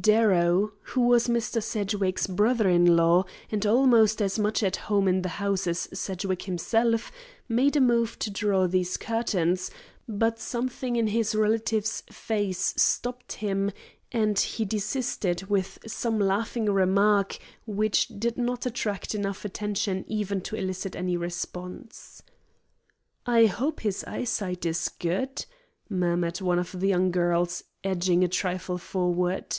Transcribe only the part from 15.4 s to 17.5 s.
with some laughing remark